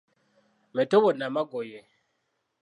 [0.75, 1.79] Metobo namagoye.